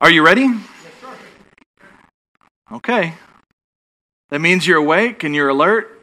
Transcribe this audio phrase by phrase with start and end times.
[0.00, 0.48] Are you ready?
[2.70, 3.14] Okay.
[4.30, 6.02] That means you're awake and you're alert.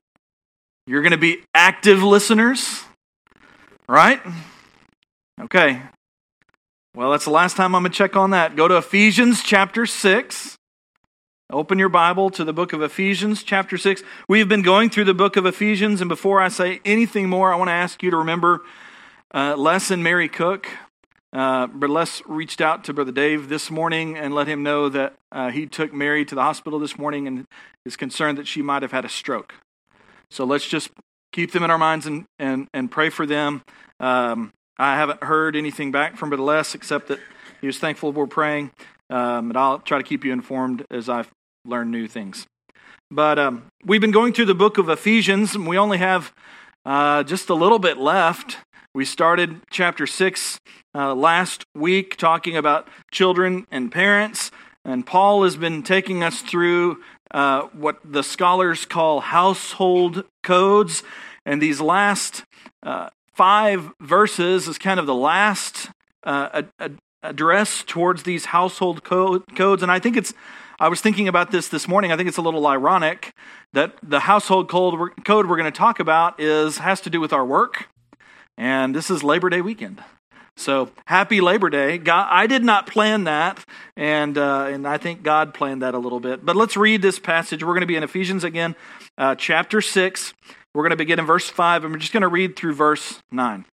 [0.85, 2.83] You're going to be active listeners,
[3.87, 4.21] right?
[5.39, 5.81] Okay.
[6.93, 8.57] Well, that's the last time I'm going to check on that.
[8.57, 10.57] Go to Ephesians chapter 6.
[11.51, 14.03] Open your Bible to the book of Ephesians, chapter 6.
[14.27, 17.55] We've been going through the book of Ephesians, and before I say anything more, I
[17.55, 18.61] want to ask you to remember
[19.33, 20.67] uh, Les and Mary Cook.
[21.35, 21.67] Uh,
[22.27, 25.93] reached out to Brother Dave this morning and let him know that uh, he took
[25.93, 27.45] Mary to the hospital this morning and
[27.85, 29.55] is concerned that she might have had a stroke.
[30.31, 30.91] So let's just
[31.33, 33.63] keep them in our minds and, and, and pray for them.
[33.99, 37.19] Um, I haven't heard anything back from Brother Les except that
[37.59, 38.71] he was thankful we're praying.
[39.09, 41.29] Um, and I'll try to keep you informed as I've
[41.65, 42.47] learned new things.
[43.11, 46.33] But um, we've been going through the book of Ephesians, and we only have
[46.85, 48.57] uh, just a little bit left.
[48.95, 50.57] We started chapter 6
[50.95, 54.51] uh, last week talking about children and parents,
[54.85, 61.03] and Paul has been taking us through uh, what the scholars call household codes.
[61.45, 62.45] And these last
[62.83, 65.89] uh, five verses is kind of the last
[66.23, 66.61] uh,
[67.21, 69.83] address towards these household co- codes.
[69.83, 70.33] And I think it's
[70.79, 72.13] I was thinking about this this morning.
[72.13, 73.33] I think it's a little ironic
[73.73, 77.19] that the household code we're, code we're going to talk about is has to do
[77.19, 77.89] with our work
[78.57, 80.03] and this is Labor Day weekend.
[80.57, 81.97] So happy Labor Day!
[81.97, 83.65] God, I did not plan that,
[83.97, 86.45] and uh, and I think God planned that a little bit.
[86.45, 87.61] But let's read this passage.
[87.61, 88.75] We're going to be in Ephesians again,
[89.17, 90.33] uh, chapter six.
[90.73, 93.21] We're going to begin in verse five, and we're just going to read through verse
[93.31, 93.65] nine.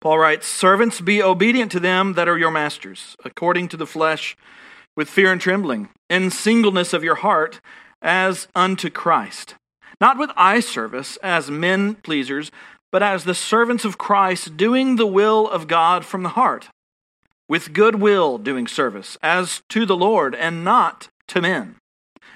[0.00, 4.38] Paul writes, "Servants, be obedient to them that are your masters, according to the flesh,
[4.96, 7.60] with fear and trembling, in singleness of your heart,
[8.00, 9.56] as unto Christ."
[10.00, 12.50] Not with eye service as men pleasers,
[12.92, 16.68] but as the servants of Christ, doing the will of God from the heart,
[17.48, 21.76] with good will doing service, as to the Lord, and not to men,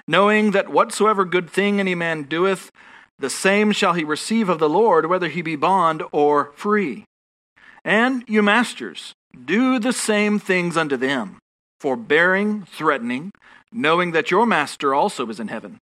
[0.07, 2.71] knowing that whatsoever good thing any man doeth,
[3.19, 7.05] the same shall he receive of the Lord, whether he be bond or free.
[7.85, 11.39] And you masters, do the same things unto them,
[11.79, 13.33] forbearing, threatening,
[13.73, 15.79] knowing that your master also is in heaven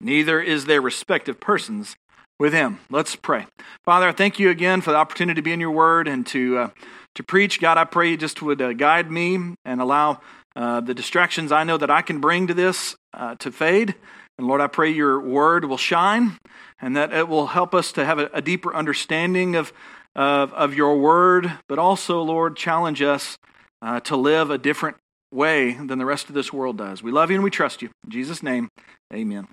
[0.00, 1.96] neither is there respect of persons
[2.38, 2.78] with him.
[2.90, 3.46] Let's pray.
[3.84, 6.58] Father, I thank you again for the opportunity to be in your word and to,
[6.58, 6.70] uh,
[7.16, 7.60] to preach.
[7.60, 10.20] God, I pray you just would uh, guide me and allow
[10.54, 13.94] uh, the distractions I know that I can bring to this uh, to fade.
[14.38, 16.38] And Lord, I pray your word will shine
[16.80, 19.72] and that it will help us to have a, a deeper understanding of,
[20.14, 23.36] of, of, your word, but also, Lord, challenge us
[23.82, 24.96] uh, to live a different
[25.32, 27.02] way than the rest of this world does.
[27.02, 27.90] We love you and we trust you.
[28.04, 28.68] In Jesus' name,
[29.12, 29.48] amen.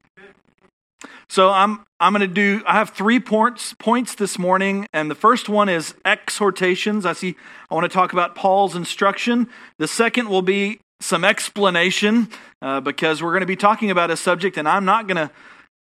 [1.27, 5.15] So I'm I'm going to do I have 3 points points this morning and the
[5.15, 7.05] first one is exhortations.
[7.05, 7.35] I see
[7.69, 9.49] I want to talk about Paul's instruction.
[9.79, 12.29] The second will be some explanation
[12.61, 15.31] uh, because we're going to be talking about a subject and I'm not going to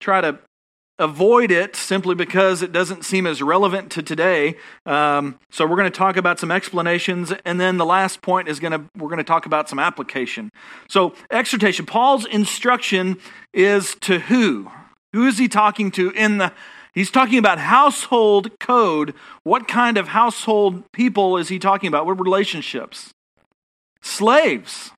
[0.01, 0.39] try to
[0.99, 4.57] avoid it simply because it doesn't seem as relevant to today.
[4.87, 8.61] Um, so we're going to talk about some explanations, and then the last point is
[8.61, 10.51] going to we're going to talk about some application.
[10.89, 11.87] So exhortation.
[11.87, 13.19] Paul's instruction
[13.53, 14.71] is to who?
[15.15, 16.53] Who is he talking to in the
[16.95, 19.15] He's talking about household code.
[19.43, 22.07] What kind of household people is he talking about?
[22.07, 23.11] What relationships?
[24.01, 24.93] Slaves.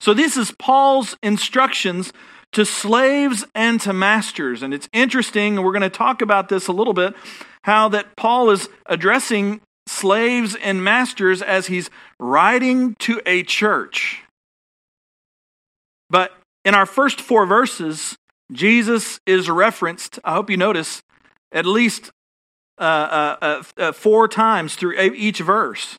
[0.00, 2.12] So this is Paul's instructions
[2.52, 4.62] to slaves and to masters.
[4.62, 7.14] And it's interesting, and we're going to talk about this a little bit,
[7.62, 14.22] how that Paul is addressing slaves and masters as he's writing to a church.
[16.08, 16.32] But
[16.64, 18.16] in our first four verses,
[18.52, 21.02] Jesus is referenced, I hope you notice,
[21.52, 22.10] at least
[22.78, 25.96] uh, uh, uh, uh four times through each verse.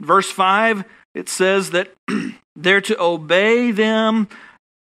[0.00, 0.84] Verse 5,
[1.14, 1.92] it says that
[2.56, 4.28] they're to obey them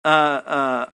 [0.04, 0.86] uh, uh,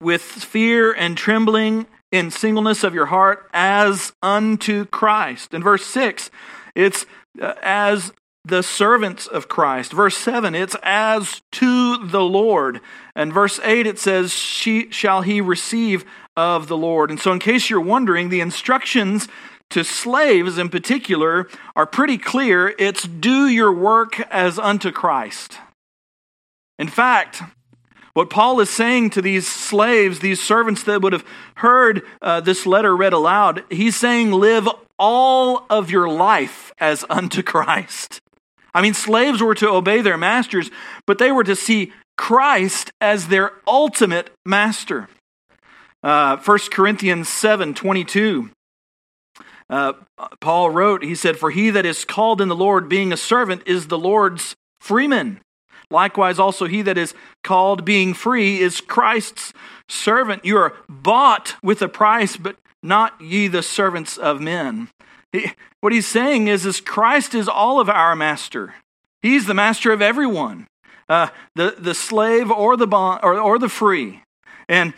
[0.00, 5.52] with fear and trembling in singleness of your heart as unto Christ.
[5.52, 6.30] In verse 6,
[6.74, 7.06] it's
[7.40, 8.12] as
[8.48, 9.92] the servants of Christ.
[9.92, 12.80] Verse 7, it's as to the Lord.
[13.14, 16.04] And verse 8, it says, she, Shall he receive
[16.38, 17.10] of the Lord.
[17.10, 19.26] And so, in case you're wondering, the instructions
[19.70, 22.74] to slaves in particular are pretty clear.
[22.78, 25.58] It's do your work as unto Christ.
[26.78, 27.42] In fact,
[28.14, 31.24] what Paul is saying to these slaves, these servants that would have
[31.56, 37.42] heard uh, this letter read aloud, he's saying, live all of your life as unto
[37.44, 38.20] Christ.
[38.74, 40.70] I mean, slaves were to obey their masters,
[41.06, 45.08] but they were to see Christ as their ultimate master.
[46.02, 48.50] Uh, 1 Corinthians 7 22
[49.70, 49.92] Uh,
[50.40, 53.62] Paul wrote, he said, For he that is called in the Lord, being a servant,
[53.66, 55.40] is the Lord's freeman.
[55.90, 59.52] Likewise, also he that is called being free is Christ's
[59.88, 60.44] servant.
[60.44, 64.88] You are bought with a price, but not ye the servants of men.
[65.80, 68.74] What he's saying is, is Christ is all of our master.
[69.22, 70.66] He's the master of everyone,
[71.08, 74.22] uh, the, the slave or the bond or, or the free.
[74.68, 74.94] And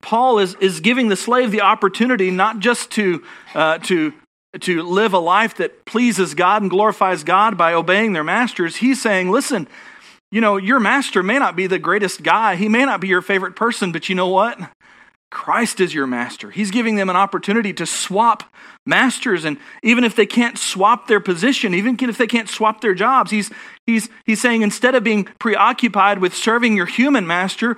[0.00, 3.22] Paul is, is giving the slave the opportunity not just to,
[3.54, 4.12] uh, to,
[4.60, 8.76] to live a life that pleases God and glorifies God by obeying their masters.
[8.76, 9.66] He's saying, listen,
[10.30, 13.22] you know, your master may not be the greatest guy, he may not be your
[13.22, 14.58] favorite person, but you know what?
[15.30, 16.50] Christ is your master.
[16.50, 18.44] He's giving them an opportunity to swap
[18.86, 19.44] masters.
[19.44, 23.30] And even if they can't swap their position, even if they can't swap their jobs,
[23.30, 23.50] he's,
[23.86, 27.76] he's, he's saying instead of being preoccupied with serving your human master,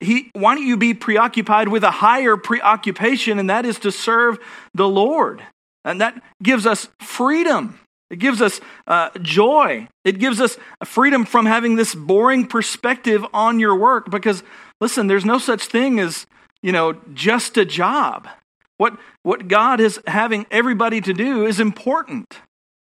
[0.00, 4.38] he, why don't you be preoccupied with a higher preoccupation, and that is to serve
[4.74, 5.42] the Lord?
[5.84, 7.80] And that gives us freedom.
[8.10, 9.88] It gives us uh, joy.
[10.04, 14.42] It gives us freedom from having this boring perspective on your work because,
[14.80, 16.26] listen, there's no such thing as,
[16.62, 18.28] you know, just a job.
[18.76, 22.38] What, what God is having everybody to do is important.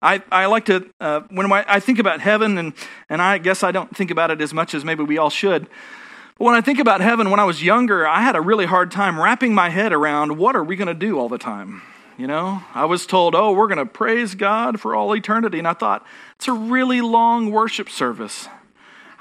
[0.02, 2.74] I, I like to, uh, when I think about heaven, and,
[3.10, 5.68] and I guess I don't think about it as much as maybe we all should,
[6.38, 8.92] but when I think about heaven, when I was younger, I had a really hard
[8.92, 11.82] time wrapping my head around what are we going to do all the time?
[12.18, 15.60] You know, I was told, oh, we're going to praise God for all eternity.
[15.60, 16.06] And I thought,
[16.36, 18.48] it's a really long worship service.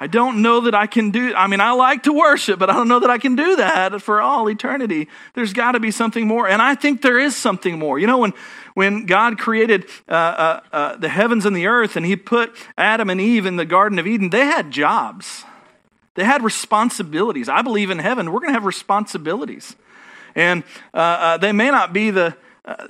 [0.01, 2.75] I don't know that I can do, I mean, I like to worship, but I
[2.75, 5.09] don't know that I can do that for all eternity.
[5.35, 6.49] There's got to be something more.
[6.49, 7.99] And I think there is something more.
[7.99, 8.33] You know, when,
[8.75, 13.11] when God created uh, uh, uh, the heavens and the earth and he put Adam
[13.11, 15.45] and Eve in the Garden of Eden, they had jobs.
[16.15, 17.49] They had responsibilities.
[17.49, 19.75] I believe in heaven, we're going to have responsibilities.
[20.37, 20.63] And
[20.95, 22.87] uh, uh, they may not be the, uh,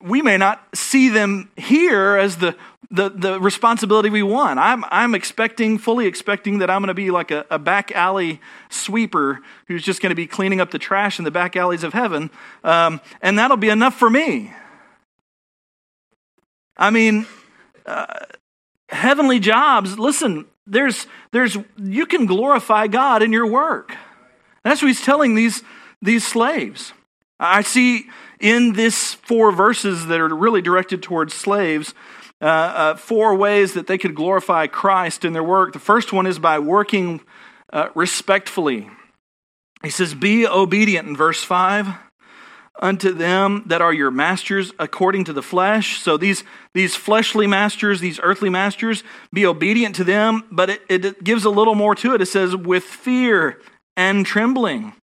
[0.00, 2.56] we may not see them here as the,
[2.90, 4.58] the, the responsibility we want.
[4.58, 8.40] I'm, I'm expecting, fully expecting that I'm going to be like a, a back alley
[8.70, 11.92] sweeper who's just going to be cleaning up the trash in the back alleys of
[11.92, 12.30] heaven.
[12.62, 14.52] Um, and that'll be enough for me.
[16.76, 17.26] I mean,
[17.84, 18.20] uh,
[18.88, 23.96] heavenly jobs, listen, there's, there's, you can glorify God in your work.
[24.62, 25.62] That's what he's telling these,
[26.00, 26.92] these slaves.
[27.40, 28.08] I see
[28.40, 31.94] in this four verses that are really directed towards slaves,
[32.40, 35.72] uh, uh, four ways that they could glorify Christ in their work.
[35.72, 37.20] The first one is by working
[37.72, 38.88] uh, respectfully.
[39.82, 41.88] He says, Be obedient in verse 5
[42.80, 46.00] unto them that are your masters according to the flesh.
[46.00, 46.44] So these,
[46.74, 49.02] these fleshly masters, these earthly masters,
[49.32, 52.22] be obedient to them, but it, it gives a little more to it.
[52.22, 53.60] It says, with fear
[53.96, 54.94] and trembling.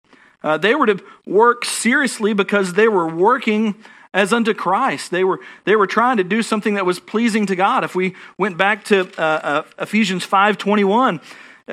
[0.46, 3.74] Uh, they were to work seriously because they were working
[4.14, 5.10] as unto Christ.
[5.10, 7.84] They were, they were trying to do something that was pleasing to God.
[7.84, 11.20] If we went back to uh, uh, Ephesians 5.21,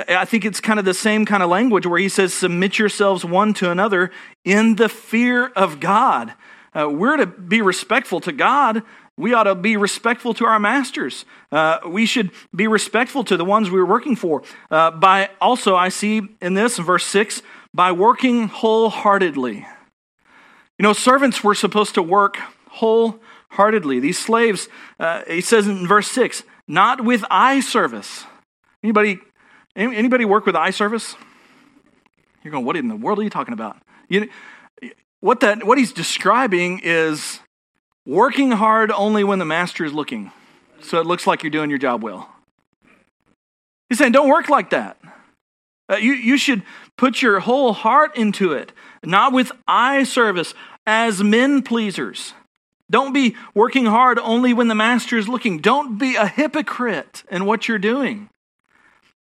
[0.09, 3.27] I think it's kind of the same kind of language where he says, Submit yourselves
[3.27, 4.11] one to another
[4.43, 6.33] in the fear of God.
[6.75, 8.83] Uh, we're to be respectful to God.
[9.19, 11.27] We ought to be respectful to our masters.
[11.53, 14.43] Uh, we should be respectful to the ones we're working for.
[14.71, 17.43] Uh, by also, I see in this, verse 6,
[17.75, 19.67] by working wholeheartedly.
[20.79, 22.39] You know, servants were supposed to work
[22.69, 24.01] wholeheartedly.
[24.01, 28.25] These slaves, uh, he says in verse 6, not with eye service.
[28.83, 29.21] Anybody
[29.75, 31.17] Anybody work with eye service?
[32.43, 33.77] You're going, what in the world are you talking about?
[34.09, 34.29] You,
[35.21, 37.41] what, that, what he's describing is
[38.05, 40.31] working hard only when the master is looking.
[40.83, 42.29] So it looks like you're doing your job well.
[43.89, 44.99] He's saying, don't work like that.
[45.89, 46.63] Uh, you, you should
[46.97, 48.73] put your whole heart into it,
[49.05, 50.55] not with eye service
[50.87, 52.35] as men pleasers.
[52.91, 55.59] Don't be working hard only when the master is looking.
[55.59, 58.29] Don't be a hypocrite in what you're doing.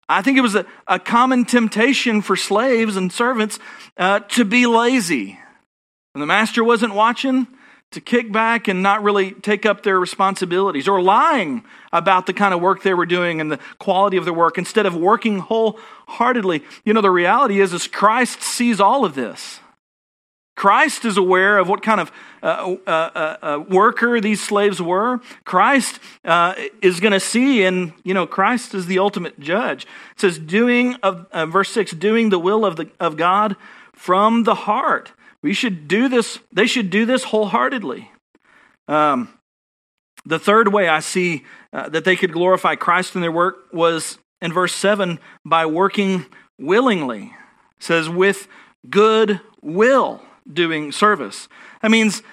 [0.08, 3.58] I think it was a, a common temptation for slaves and servants
[3.96, 5.40] uh, to be lazy.
[6.12, 7.48] When the master wasn't watching,
[7.92, 12.52] to kick back and not really take up their responsibilities or lying about the kind
[12.52, 16.62] of work they were doing and the quality of their work instead of working wholeheartedly.
[16.84, 19.60] You know, the reality is, is Christ sees all of this.
[20.56, 22.10] Christ is aware of what kind of
[22.42, 25.20] uh, uh, uh, uh worker these slaves were.
[25.44, 29.84] Christ uh, is going to see, and you know, Christ is the ultimate judge.
[29.84, 33.56] It says, "Doing of uh, verse six, doing the will of the of God
[33.92, 35.12] from the heart."
[35.46, 36.40] We should do this.
[36.50, 38.10] They should do this wholeheartedly.
[38.88, 39.28] Um,
[40.24, 44.52] the third way I see that they could glorify Christ in their work was in
[44.52, 46.26] verse seven by working
[46.58, 47.32] willingly.
[47.76, 48.48] It says with
[48.90, 50.20] good will
[50.52, 51.46] doing service.
[51.80, 52.24] That means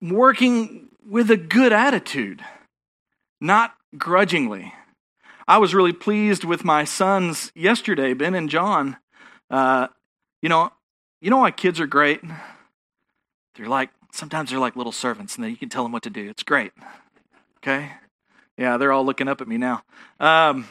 [0.00, 2.42] working with a good attitude,
[3.38, 4.72] not grudgingly.
[5.46, 8.96] I was really pleased with my sons yesterday, Ben and John.
[9.50, 9.88] Uh,
[10.40, 10.72] you know,
[11.20, 12.22] you know why kids are great?
[13.54, 16.10] They're like sometimes they're like little servants, and then you can tell them what to
[16.10, 16.28] do.
[16.28, 16.72] It's great.
[17.58, 17.92] Okay,
[18.56, 19.82] yeah, they're all looking up at me now.
[20.20, 20.66] Um,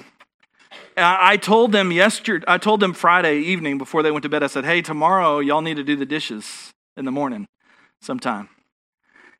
[0.97, 2.45] I told them yesterday.
[2.47, 4.43] I told them Friday evening before they went to bed.
[4.43, 7.47] I said, "Hey, tomorrow y'all need to do the dishes in the morning,
[8.01, 8.49] sometime."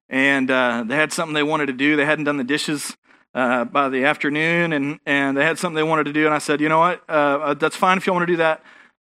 [0.09, 1.95] And uh, they had something they wanted to do.
[1.95, 2.97] They hadn't done the dishes
[3.33, 6.25] uh, by the afternoon, and, and they had something they wanted to do.
[6.25, 7.01] And I said, you know what?
[7.07, 8.61] Uh, uh that's fine if you want to do that,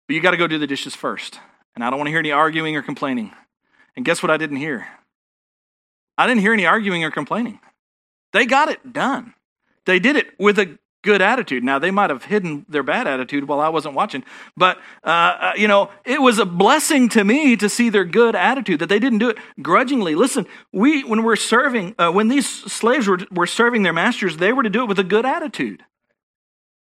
[0.07, 1.39] but you got to go do the dishes first.
[1.75, 3.31] And I don't want to hear any arguing or complaining.
[3.95, 4.87] And guess what I didn't hear?
[6.17, 7.59] I didn't hear any arguing or complaining.
[8.33, 9.33] They got it done.
[9.85, 11.63] They did it with a good attitude.
[11.63, 14.23] Now, they might have hidden their bad attitude while I wasn't watching,
[14.55, 18.35] but, uh, uh, you know, it was a blessing to me to see their good
[18.35, 20.15] attitude, that they didn't do it grudgingly.
[20.15, 24.53] Listen, we, when we're serving, uh, when these slaves were, were serving their masters, they
[24.53, 25.83] were to do it with a good attitude.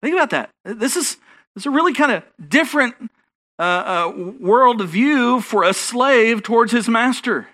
[0.03, 0.51] Think about that.
[0.65, 1.17] This is,
[1.55, 2.95] this is a really kind of different
[3.59, 7.49] uh, uh, world view for a slave towards his master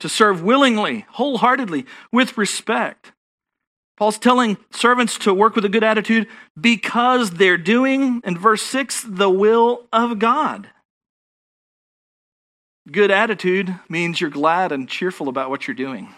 [0.00, 3.12] to serve willingly, wholeheartedly, with respect.
[3.96, 6.26] Paul's telling servants to work with a good attitude
[6.60, 10.68] because they're doing, in verse 6, the will of God.
[12.90, 16.12] Good attitude means you're glad and cheerful about what you're doing.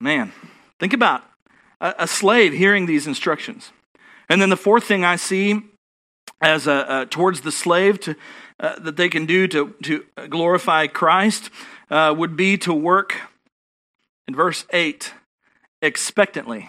[0.00, 0.32] Man,
[0.78, 1.22] think about
[1.80, 3.70] a slave hearing these instructions.
[4.28, 5.62] And then the fourth thing I see
[6.40, 8.16] as a, towards the slave to,
[8.60, 11.50] uh, that they can do to, to glorify Christ
[11.90, 13.16] uh, would be to work,
[14.26, 15.12] in verse 8,
[15.82, 16.68] expectantly.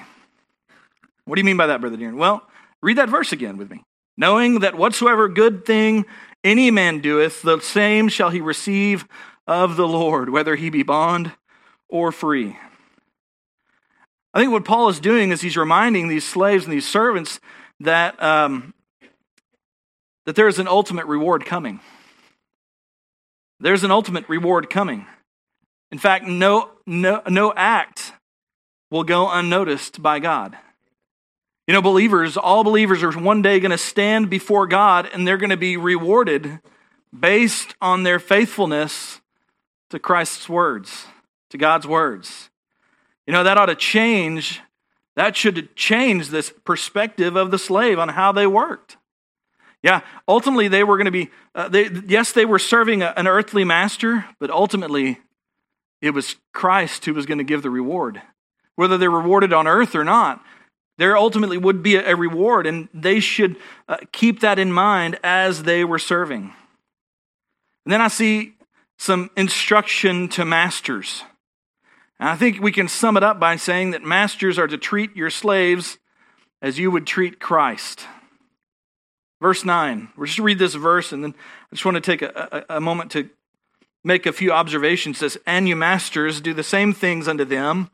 [1.26, 2.18] What do you mean by that, Brother Deering?
[2.18, 2.48] Well,
[2.82, 3.84] read that verse again with me.
[4.18, 6.06] Knowing that whatsoever good thing
[6.44, 9.06] any man doeth, the same shall he receive
[9.46, 11.34] of the Lord, whether he be bond
[11.90, 12.58] or free.
[14.34, 17.40] I think what Paul is doing is he's reminding these slaves and these servants
[17.80, 18.74] that, um,
[20.28, 21.80] that there is an ultimate reward coming.
[23.62, 25.08] There's an ultimate reward coming.
[25.90, 28.12] In fact, no, no, no act
[28.92, 30.58] will go unnoticed by God.
[31.66, 35.38] You know, believers, all believers are one day going to stand before God and they're
[35.38, 36.60] going to be rewarded
[37.18, 39.22] based on their faithfulness
[39.92, 41.06] to Christ's words,
[41.52, 42.50] to God's words.
[43.26, 44.60] You know, that ought to change,
[45.16, 48.98] that should change this perspective of the slave on how they worked.
[49.84, 53.28] Yeah, ultimately they were going to be, uh, they, yes, they were serving a, an
[53.28, 55.20] earthly master, but ultimately
[56.02, 58.22] it was Christ who was going to give the reward
[58.78, 60.42] whether they're rewarded on earth or not.
[60.98, 63.58] There ultimately would be a reward, and they should
[63.90, 66.54] uh, keep that in mind as they were serving.
[67.86, 68.54] And then I see
[68.98, 71.24] some instruction to masters.
[72.20, 75.16] And I think we can sum it up by saying that masters are to treat
[75.16, 75.98] your slaves
[76.62, 78.06] as you would treat Christ.
[79.42, 80.10] Verse 9.
[80.18, 81.36] We're just read this verse, and then
[81.72, 83.30] I just want to take a, a, a moment to
[84.04, 85.18] make a few observations.
[85.18, 87.90] It says, And you masters do the same things unto them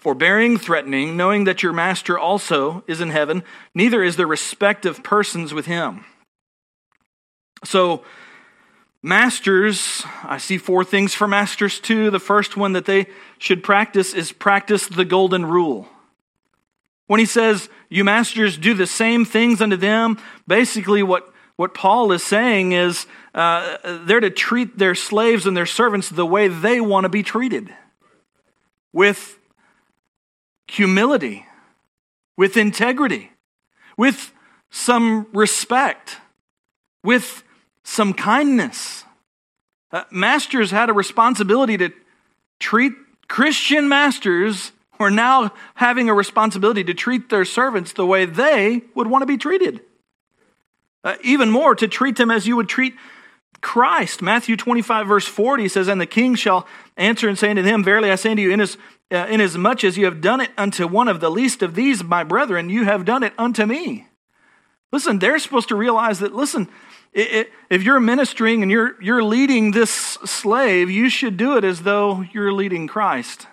[0.00, 5.02] forbearing, threatening, knowing that your master also is in heaven, neither is there respect of
[5.04, 6.06] persons with him.
[7.64, 8.02] So,
[9.02, 12.10] masters, I see four things for masters too.
[12.10, 13.08] The first one that they
[13.38, 15.86] should practice is practice the golden rule.
[17.06, 20.16] When he says, You masters do the same things unto them,
[20.46, 25.66] basically what, what Paul is saying is uh, they're to treat their slaves and their
[25.66, 27.74] servants the way they want to be treated
[28.92, 29.38] with
[30.68, 31.46] humility,
[32.36, 33.32] with integrity,
[33.96, 34.32] with
[34.70, 36.18] some respect,
[37.02, 37.42] with
[37.82, 39.04] some kindness.
[39.90, 41.90] Uh, masters had a responsibility to
[42.60, 42.92] treat
[43.26, 44.70] Christian masters
[45.00, 49.26] were now having a responsibility to treat their servants the way they would want to
[49.26, 49.80] be treated.
[51.02, 52.94] Uh, even more, to treat them as you would treat
[53.62, 54.20] Christ.
[54.20, 56.66] Matthew 25, verse 40 says, And the king shall
[56.96, 60.20] answer and say unto him, Verily I say unto you, uh, inasmuch as you have
[60.20, 63.32] done it unto one of the least of these, my brethren, you have done it
[63.38, 64.06] unto me.
[64.92, 66.68] Listen, they're supposed to realize that, listen,
[67.12, 72.24] if you're ministering and you're, you're leading this slave, you should do it as though
[72.32, 73.46] you're leading Christ.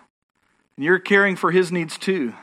[0.78, 2.34] And you're caring for his needs too.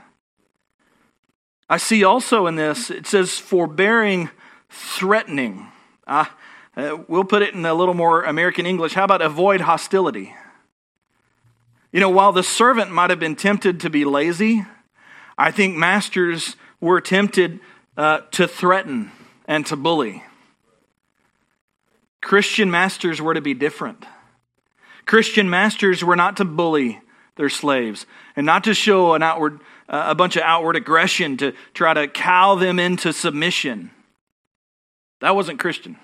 [1.70, 4.28] I see also in this, it says forbearing,
[4.68, 5.68] threatening.
[6.06, 6.26] Uh,
[6.76, 8.92] uh, we'll put it in a little more American English.
[8.92, 10.34] How about avoid hostility?
[11.92, 14.66] You know, while the servant might have been tempted to be lazy,
[15.38, 17.60] I think masters were tempted
[17.96, 19.12] uh, to threaten
[19.46, 20.24] and to bully.
[22.20, 24.04] Christian masters were to be different.
[25.06, 27.00] Christian masters were not to bully,
[27.36, 31.52] their slaves and not to show an outward, uh, a bunch of outward aggression to
[31.72, 33.90] try to cow them into submission.
[35.20, 35.96] That wasn't Christian.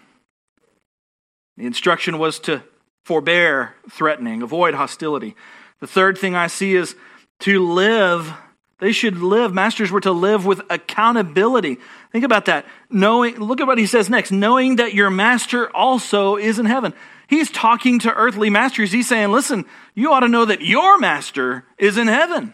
[1.56, 2.62] The instruction was to
[3.04, 5.36] forbear threatening, avoid hostility.
[5.80, 6.94] The third thing I see is
[7.40, 8.32] to live.
[8.78, 9.52] They should live.
[9.52, 11.78] Masters were to live with accountability.
[12.12, 12.64] Think about that.
[12.88, 14.30] Knowing, look at what he says next.
[14.30, 16.94] Knowing that your master also is in heaven.
[17.30, 18.90] He's talking to earthly masters.
[18.90, 22.52] He's saying, listen, you ought to know that your master is in heaven.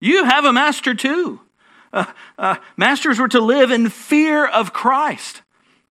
[0.00, 1.40] You have a master too.
[1.94, 2.04] Uh,
[2.36, 5.40] uh, masters were to live in fear of Christ.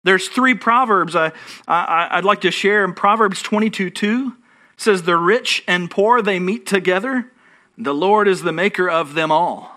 [0.03, 1.31] There's three proverbs I,
[1.69, 2.85] I, would like to share.
[2.85, 4.35] In Proverbs 22 2
[4.77, 7.31] says, The rich and poor, they meet together.
[7.77, 9.71] The Lord is the maker of them all.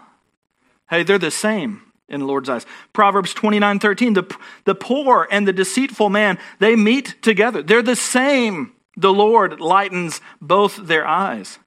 [0.90, 2.66] Hey, they're the same in the Lord's eyes.
[2.94, 7.64] Proverbs 29 13, the, the poor and the deceitful man, they meet together.
[7.64, 8.74] They're the same.
[8.98, 11.58] The Lord lightens both their eyes.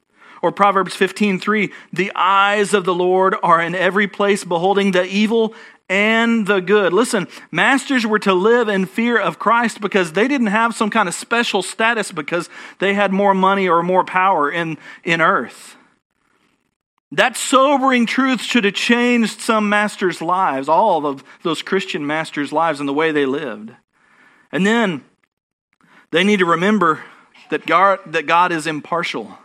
[0.43, 5.05] Or Proverbs 15 3, the eyes of the Lord are in every place, beholding the
[5.05, 5.55] evil
[5.89, 6.93] and the good.
[6.93, 11.09] Listen, masters were to live in fear of Christ because they didn't have some kind
[11.09, 12.49] of special status because
[12.79, 15.77] they had more money or more power in, in earth.
[17.15, 22.81] That sobering truth should have changed some masters' lives, all of those Christian masters' lives
[22.81, 23.71] and the way they lived.
[24.51, 25.05] And then
[26.11, 27.05] they need to remember
[27.51, 29.39] that God, that God is impartial.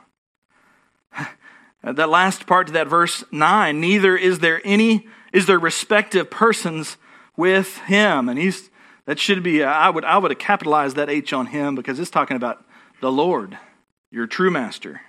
[1.81, 6.97] That last part to that verse 9, neither is there any is their respective persons
[7.37, 8.27] with him.
[8.27, 8.69] And he's
[9.05, 12.09] that should be I would I would have capitalized that H on him because it's
[12.09, 12.65] talking about
[12.99, 13.57] the Lord,
[14.11, 14.99] your true master.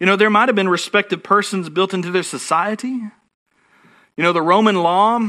[0.00, 2.88] You know, there might have been respective persons built into their society.
[2.88, 5.20] You know, the Roman law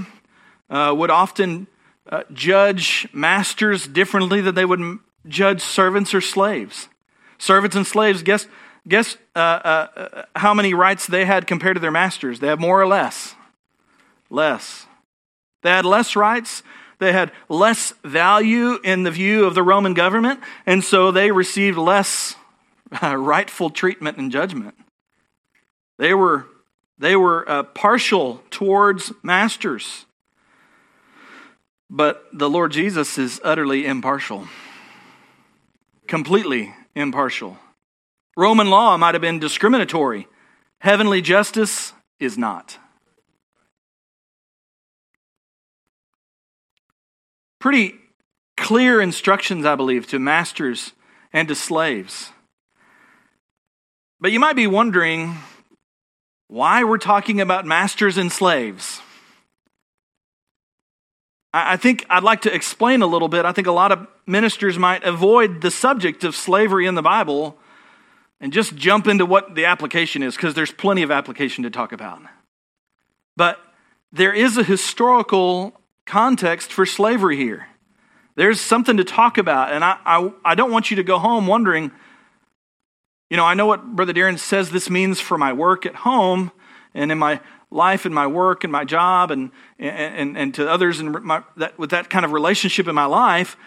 [0.70, 1.68] uh, would often
[2.10, 6.90] uh, judge masters differently than they would judge servants or slaves.
[7.38, 8.48] Servants and slaves, guess,
[8.88, 12.40] guess uh, uh, uh, how many rights they had compared to their masters?
[12.40, 13.36] They have more or less
[14.34, 14.88] less.
[15.62, 16.64] They had less rights.
[17.00, 21.78] They had less value in the view of the Roman government, and so they received
[21.78, 22.36] less
[23.18, 24.76] rightful treatment and judgment.
[25.98, 26.46] They were,
[26.98, 30.06] they were uh, partial towards masters.
[31.90, 34.48] But the Lord Jesus is utterly impartial,
[36.08, 37.58] completely impartial.
[38.36, 40.28] Roman law might have been discriminatory,
[40.80, 42.80] heavenly justice is not.
[47.64, 47.96] pretty
[48.58, 50.92] clear instructions, I believe, to masters
[51.32, 52.33] and to slaves.
[54.24, 55.36] But you might be wondering
[56.48, 59.02] why we're talking about masters and slaves.
[61.54, 63.44] I think I'd like to explain a little bit.
[63.44, 67.58] I think a lot of ministers might avoid the subject of slavery in the Bible
[68.40, 71.92] and just jump into what the application is because there's plenty of application to talk
[71.92, 72.22] about.
[73.36, 73.60] But
[74.14, 77.68] there is a historical context for slavery here.
[78.36, 81.46] There's something to talk about, and I, I, I don't want you to go home
[81.46, 81.92] wondering,
[83.34, 86.52] you know, I know what Brother Darren says this means for my work at home
[86.94, 87.40] and in my
[87.72, 91.80] life and my work and my job and, and, and to others and my, that,
[91.80, 93.58] with that kind of relationship in my life.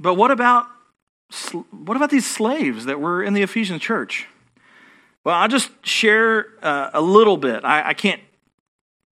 [0.00, 0.66] But what about,
[1.70, 4.26] what about these slaves that were in the Ephesian church?
[5.22, 7.64] Well, I'll just share uh, a little bit.
[7.64, 8.20] I, I can't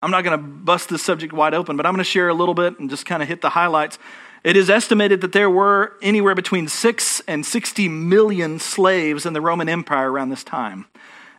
[0.03, 2.35] I'm not going to bust this subject wide open, but I'm going to share a
[2.35, 3.99] little bit and just kind of hit the highlights.
[4.43, 9.41] It is estimated that there were anywhere between 6 and 60 million slaves in the
[9.41, 10.87] Roman Empire around this time.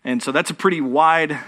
[0.03, 1.39] And so that's a pretty wide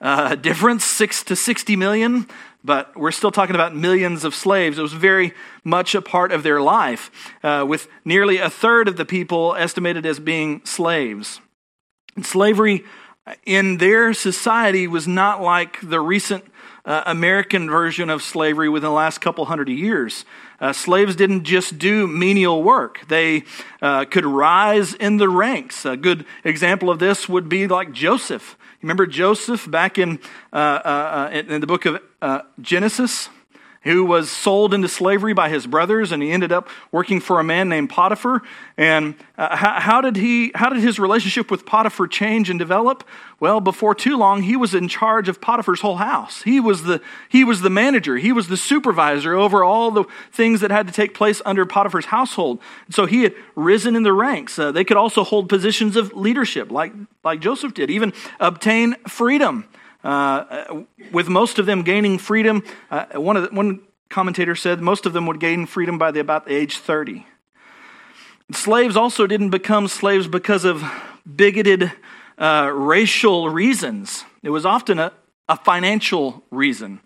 [0.00, 2.28] uh, difference 6 to 60 million,
[2.64, 4.78] but we're still talking about millions of slaves.
[4.78, 5.32] It was very
[5.64, 7.10] much a part of their life,
[7.42, 11.40] uh, with nearly a third of the people estimated as being slaves.
[12.14, 12.84] And slavery
[13.46, 16.44] in their society was not like the recent
[16.84, 20.24] uh, American version of slavery within the last couple hundred years.
[20.60, 23.44] Uh, slaves didn't just do menial work, they
[23.80, 25.84] uh, could rise in the ranks.
[25.84, 28.56] A good example of this would be like Joseph.
[28.80, 30.18] Remember Joseph back in,
[30.52, 32.00] uh, uh, uh, in the book of
[32.60, 33.28] Genesis?
[33.84, 37.44] Who was sold into slavery by his brothers, and he ended up working for a
[37.44, 38.42] man named Potiphar.
[38.76, 40.52] And uh, how, how, did he?
[40.54, 43.04] How did his relationship with Potiphar change and develop?
[43.40, 46.42] Well, before too long, he was in charge of Potiphar's whole house.
[46.42, 48.16] He was the he was the manager.
[48.16, 52.06] He was the supervisor over all the things that had to take place under Potiphar's
[52.06, 52.60] household.
[52.88, 54.58] So he had risen in the ranks.
[54.58, 56.92] Uh, they could also hold positions of leadership, like
[57.24, 59.66] like Joseph did, even obtain freedom.
[60.04, 65.12] Uh, with most of them gaining freedom, uh, one, the, one commentator said most of
[65.12, 67.26] them would gain freedom by the, about the age 30.
[68.52, 70.84] Slaves also didn't become slaves because of
[71.36, 71.92] bigoted
[72.38, 74.24] uh, racial reasons.
[74.42, 75.12] It was often a,
[75.48, 77.00] a financial reason.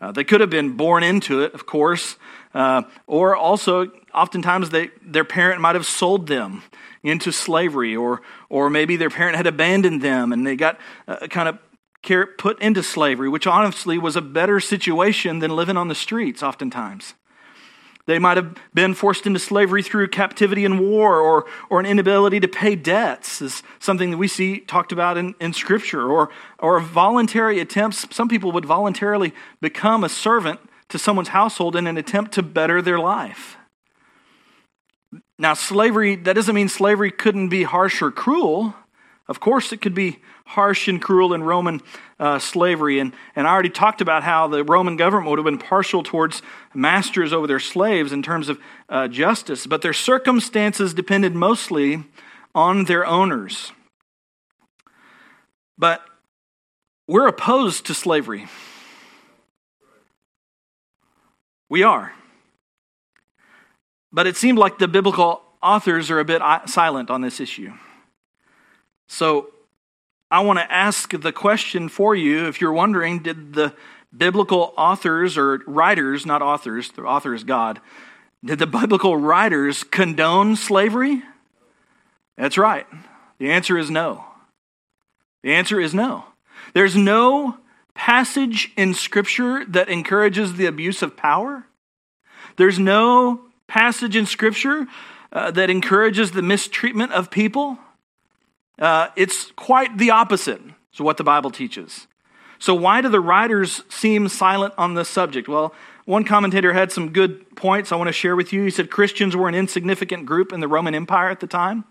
[0.00, 2.16] Uh, they could have been born into it, of course,
[2.54, 6.62] uh, or also oftentimes they, their parent might have sold them
[7.02, 11.48] into slavery, or, or maybe their parent had abandoned them and they got uh, kind
[11.48, 11.58] of
[12.02, 17.14] put into slavery, which honestly was a better situation than living on the streets, oftentimes.
[18.06, 22.40] They might have been forced into slavery through captivity and war or, or an inability
[22.40, 26.80] to pay debts, is something that we see talked about in, in Scripture, or, or
[26.80, 28.06] voluntary attempts.
[28.14, 30.58] Some people would voluntarily become a servant
[30.88, 33.56] to someone's household in an attempt to better their life.
[35.38, 38.74] Now, slavery, that doesn't mean slavery couldn't be harsh or cruel.
[39.30, 41.80] Of course, it could be harsh and cruel in Roman
[42.18, 42.98] uh, slavery.
[42.98, 46.42] And, and I already talked about how the Roman government would have been partial towards
[46.74, 52.02] masters over their slaves in terms of uh, justice, but their circumstances depended mostly
[52.56, 53.70] on their owners.
[55.78, 56.02] But
[57.06, 58.48] we're opposed to slavery.
[61.68, 62.14] We are.
[64.12, 67.72] But it seemed like the biblical authors are a bit silent on this issue.
[69.10, 69.48] So
[70.30, 73.74] I want to ask the question for you if you're wondering, did the
[74.16, 77.80] biblical authors or writers, not authors, the author is God,
[78.44, 81.24] did the biblical writers condone slavery?
[82.38, 82.86] That's right.
[83.38, 84.24] The answer is no.
[85.42, 86.26] The answer is no.
[86.72, 87.56] There's no
[87.94, 91.66] passage in Scripture that encourages the abuse of power.
[92.56, 94.86] There's no passage in Scripture
[95.32, 97.76] uh, that encourages the mistreatment of people.
[98.80, 100.60] Uh, it's quite the opposite
[100.96, 102.06] to what the Bible teaches.
[102.58, 105.48] So, why do the writers seem silent on this subject?
[105.48, 108.64] Well, one commentator had some good points I want to share with you.
[108.64, 111.84] He said Christians were an insignificant group in the Roman Empire at the time.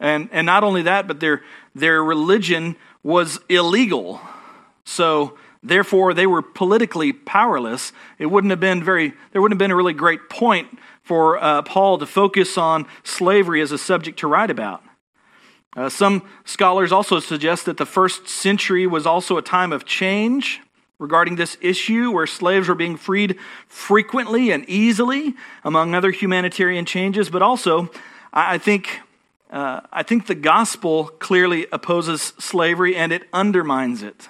[0.00, 1.42] And, and not only that, but their,
[1.74, 4.20] their religion was illegal.
[4.84, 7.92] So, therefore, they were politically powerless.
[8.18, 11.62] It wouldn't have been very, there wouldn't have been a really great point for uh,
[11.62, 14.82] Paul to focus on slavery as a subject to write about.
[15.74, 20.60] Uh, some scholars also suggest that the first century was also a time of change
[20.98, 27.30] regarding this issue where slaves were being freed frequently and easily, among other humanitarian changes.
[27.30, 27.90] But also,
[28.32, 29.00] I think,
[29.50, 34.28] uh, I think the gospel clearly opposes slavery and it undermines it.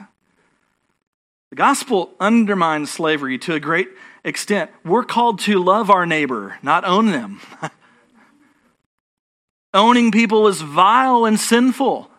[1.50, 3.88] The gospel undermines slavery to a great
[4.24, 4.70] extent.
[4.84, 7.40] We're called to love our neighbor, not own them.
[9.74, 12.10] Owning people is vile and sinful.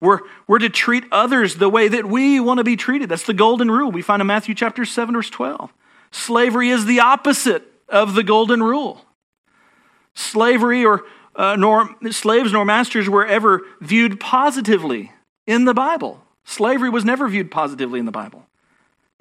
[0.00, 3.08] We're, we're to treat others the way that we want to be treated.
[3.08, 5.72] That's the golden rule we find in Matthew chapter 7, verse 12.
[6.10, 9.04] Slavery is the opposite of the golden rule.
[10.14, 11.04] Slavery or
[11.36, 15.12] uh, nor slaves nor masters were ever viewed positively
[15.46, 16.22] in the Bible.
[16.44, 18.46] Slavery was never viewed positively in the Bible.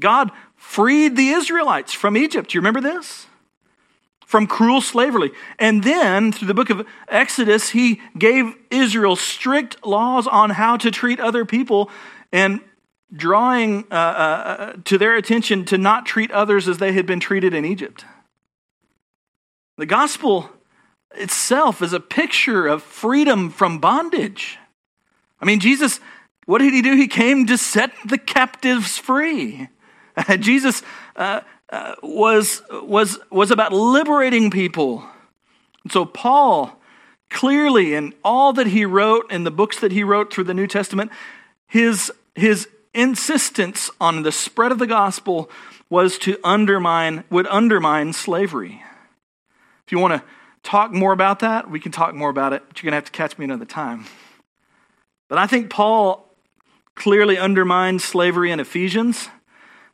[0.02, 2.54] God freed the Israelites from Egypt.
[2.54, 3.28] You remember this?
[4.30, 5.32] From cruel slavery.
[5.58, 10.92] And then, through the book of Exodus, he gave Israel strict laws on how to
[10.92, 11.90] treat other people
[12.32, 12.62] and
[13.12, 17.56] drawing uh, uh, to their attention to not treat others as they had been treated
[17.56, 18.06] in Egypt.
[19.80, 20.48] The gospel
[21.16, 24.60] itself is a picture of freedom from bondage.
[25.42, 26.00] I mean, Jesus,
[26.46, 26.96] what did he do?
[26.96, 29.70] He came to set the captives free.
[30.40, 30.84] Jesus
[31.16, 31.42] uh,
[32.02, 35.04] was, was, was about liberating people.
[35.84, 36.80] And so, Paul,
[37.30, 40.68] clearly, in all that he wrote, in the books that he wrote through the New
[40.68, 41.12] Testament,
[41.68, 45.50] his, his insistence on the spread of the gospel
[45.90, 48.84] was to undermine, would undermine slavery.
[49.86, 50.24] If you want to
[50.64, 53.06] talk more about that, we can talk more about it, but you're going to have
[53.06, 54.06] to catch me another time.
[55.28, 56.28] But I think Paul
[56.96, 59.30] clearly undermined slavery in Ephesians.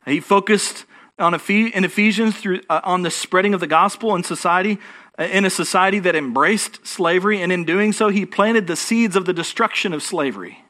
[0.06, 0.85] He focused
[1.18, 4.78] on in Ephesians through, uh, on the spreading of the gospel in society,
[5.18, 9.16] uh, in a society that embraced slavery, and in doing so, he planted the seeds
[9.16, 10.64] of the destruction of slavery.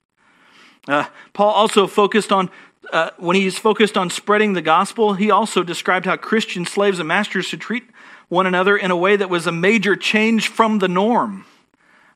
[0.87, 2.49] Uh, Paul also focused on,
[2.93, 7.09] uh, when he's focused on spreading the gospel, he also described how Christian slaves and
[7.09, 7.85] masters should treat
[8.29, 11.45] one another in a way that was a major change from the norm.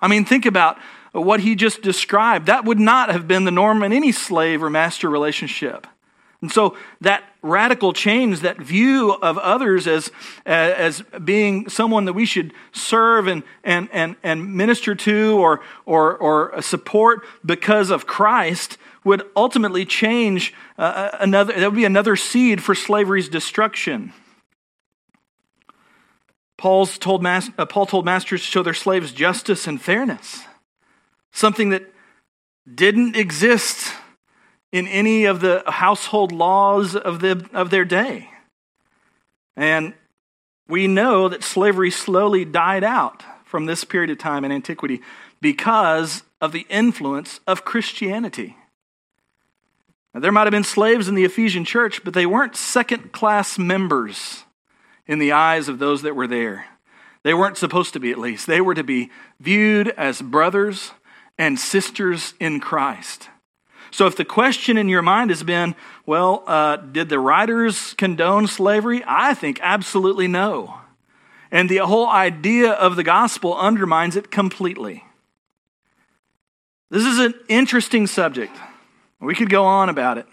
[0.00, 0.78] I mean, think about
[1.12, 2.46] what he just described.
[2.46, 5.88] That would not have been the norm in any slave or master relationship.
[6.42, 10.10] And so that radical change, that view of others as,
[10.46, 16.16] as being someone that we should serve and, and, and, and minister to or, or,
[16.16, 22.16] or support because of Christ would ultimately change uh, uh another, that would be another
[22.16, 24.12] seed for slavery's destruction.
[26.58, 30.42] Paul's told, uh, Paul told masters to show their slaves justice and fairness,
[31.32, 31.90] something that
[32.74, 33.94] didn't exist
[34.72, 38.30] in any of the household laws of, the, of their day.
[39.56, 39.94] And
[40.68, 45.00] we know that slavery slowly died out from this period of time in antiquity
[45.40, 48.56] because of the influence of Christianity.
[50.14, 53.58] Now, there might have been slaves in the Ephesian church, but they weren't second class
[53.58, 54.44] members
[55.06, 56.66] in the eyes of those that were there.
[57.22, 58.46] They weren't supposed to be, at least.
[58.46, 60.92] They were to be viewed as brothers
[61.36, 63.28] and sisters in Christ.
[63.90, 65.74] So, if the question in your mind has been,
[66.06, 69.02] well, uh, did the writers condone slavery?
[69.06, 70.76] I think absolutely no.
[71.50, 75.04] And the whole idea of the gospel undermines it completely.
[76.90, 78.56] This is an interesting subject.
[79.20, 80.26] We could go on about it.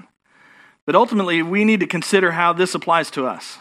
[0.85, 3.57] But ultimately, we need to consider how this applies to us.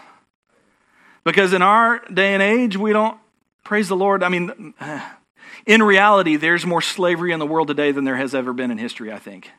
[1.24, 3.18] Because in our day and age, we don't,
[3.64, 4.74] praise the Lord, I mean,
[5.66, 8.78] in reality, there's more slavery in the world today than there has ever been in
[8.78, 9.50] history, I think.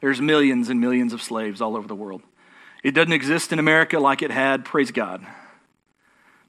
[0.00, 2.22] There's millions and millions of slaves all over the world.
[2.82, 5.26] It doesn't exist in America like it had, praise God.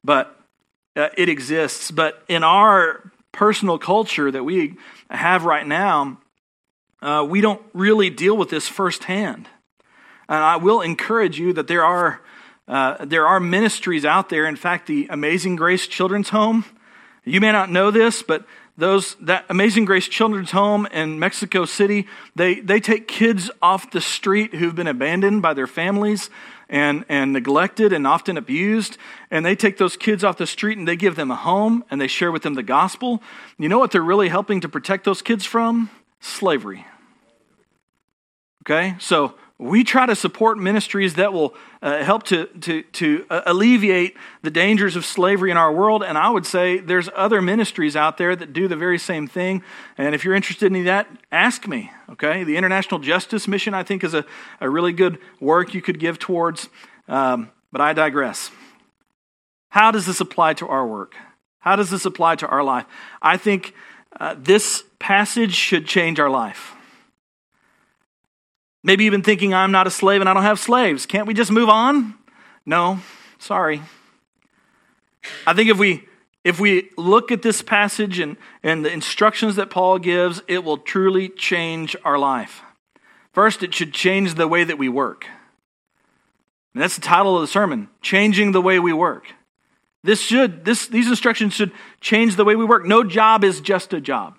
[0.03, 0.39] But
[0.95, 1.91] uh, it exists.
[1.91, 4.75] But in our personal culture that we
[5.09, 6.19] have right now,
[7.01, 9.47] uh, we don't really deal with this firsthand.
[10.27, 12.21] And I will encourage you that there are,
[12.67, 14.45] uh, there are ministries out there.
[14.45, 16.65] In fact, the Amazing Grace Children's Home,
[17.23, 18.45] you may not know this, but
[18.77, 24.01] those that Amazing Grace Children's Home in Mexico City, they, they take kids off the
[24.01, 26.29] street who've been abandoned by their families
[26.69, 28.97] and, and neglected and often abused.
[29.31, 31.99] And they take those kids off the street and they give them a home and
[31.99, 33.21] they share with them the gospel.
[33.57, 35.89] You know what they're really helping to protect those kids from?
[36.19, 36.85] Slavery.
[38.63, 38.95] Okay?
[38.99, 44.15] So we try to support ministries that will uh, help to, to, to uh, alleviate
[44.43, 46.03] the dangers of slavery in our world.
[46.03, 49.63] And I would say there's other ministries out there that do the very same thing.
[49.97, 51.91] And if you're interested in that, ask me.
[52.11, 52.43] Okay?
[52.43, 54.25] The International Justice Mission, I think, is a,
[54.61, 56.69] a really good work you could give towards.
[57.07, 58.51] Um, but I digress.
[59.69, 61.15] How does this apply to our work?
[61.59, 62.85] How does this apply to our life?
[63.23, 63.73] I think
[64.19, 66.76] uh, this passage should change our life.
[68.83, 71.05] Maybe even thinking I'm not a slave and I don't have slaves.
[71.05, 72.15] Can't we just move on?
[72.65, 72.99] No,
[73.39, 73.81] sorry.
[75.45, 76.07] I think if we
[76.47, 80.77] if we look at this passage and, and the instructions that Paul gives, it will
[80.77, 82.61] truly change our life.
[83.33, 85.25] First, it should change the way that we work.
[86.73, 89.25] And that's the title of the sermon, Changing the Way We Work.
[90.03, 92.85] This should, this, these instructions should change the way we work.
[92.85, 94.35] No job is just a job.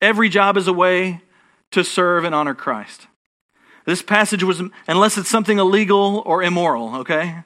[0.00, 1.22] Every job is a way
[1.72, 3.06] to serve and honor Christ.
[3.86, 7.44] This passage was, unless it's something illegal or immoral, okay?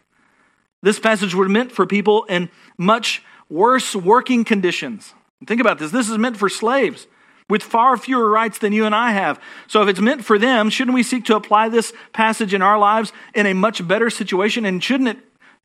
[0.83, 5.15] This passage was meant for people in much worse working conditions.
[5.47, 5.93] Think about this.
[5.93, 7.07] This is meant for slaves
[7.49, 9.41] with far fewer rights than you and I have.
[9.67, 12.79] So if it's meant for them, shouldn't we seek to apply this passage in our
[12.79, 14.65] lives in a much better situation?
[14.65, 15.19] And shouldn't it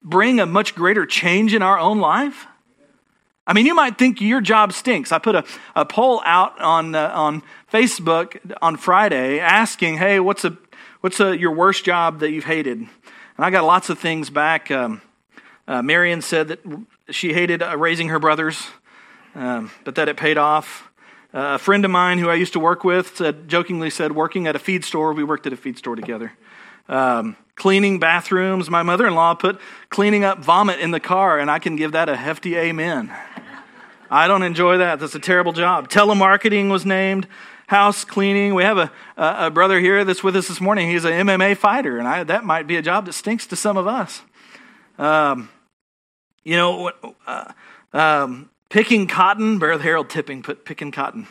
[0.03, 2.45] bring a much greater change in our own life?
[3.47, 5.13] I mean, you might think your job stinks.
[5.13, 10.43] I put a, a poll out on, uh, on Facebook on Friday asking, hey, what's,
[10.43, 10.57] a,
[10.99, 12.77] what's a, your worst job that you've hated?
[12.77, 12.89] And
[13.37, 14.69] I got lots of things back.
[14.69, 15.01] Um,
[15.65, 16.59] uh, Marion said that
[17.09, 18.67] she hated uh, raising her brothers,
[19.33, 20.91] um, but that it paid off.
[21.33, 24.47] Uh, a friend of mine who I used to work with said, jokingly said, working
[24.47, 26.33] at a feed store, we worked at a feed store together.
[26.89, 28.69] Um, cleaning bathrooms.
[28.69, 31.91] My mother in law put cleaning up vomit in the car, and I can give
[31.91, 33.11] that a hefty amen.
[34.09, 34.99] I don't enjoy that.
[34.99, 35.89] That's a terrible job.
[35.89, 37.27] Telemarketing was named.
[37.67, 38.55] House cleaning.
[38.55, 40.89] We have a, a, brother here that's with us this morning.
[40.89, 43.75] He's an MMA fighter, and I, that might be a job that stinks to some
[43.75, 44.21] of us.
[44.97, 45.49] Um,
[46.45, 46.91] you know,
[47.25, 47.51] uh,
[47.91, 49.59] um, picking cotton.
[49.59, 51.27] Brother Harold Tipping put picking cotton.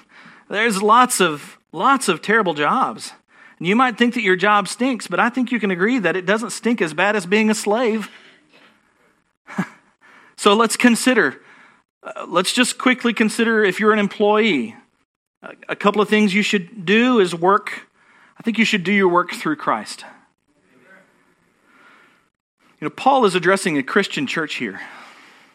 [0.51, 3.13] There's lots of lots of terrible jobs.
[3.59, 6.17] And you might think that your job stinks, but I think you can agree that
[6.17, 8.11] it doesn't stink as bad as being a slave.
[10.37, 11.41] so let's consider
[12.07, 14.77] uh, let's just quickly consider if you're an employee.
[15.69, 17.89] A couple of things you should do is work.
[18.39, 20.05] I think you should do your work through Christ.
[22.81, 24.81] You know, Paul is addressing a Christian church here.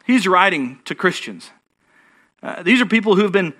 [0.06, 1.52] He's writing to Christians.
[2.44, 3.54] Uh, these are people who have been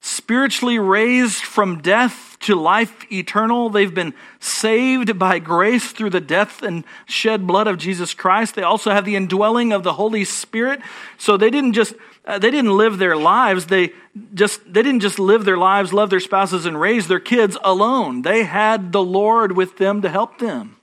[0.00, 3.70] spiritually raised from death to life eternal.
[3.70, 8.54] They've been saved by grace through the death and shed blood of Jesus Christ.
[8.54, 10.80] They also have the indwelling of the Holy Spirit.
[11.18, 13.66] So they didn't just uh, they didn't live their lives.
[13.66, 13.92] They
[14.34, 18.22] just they didn't just live their lives, love their spouses and raise their kids alone.
[18.22, 20.76] They had the Lord with them to help them.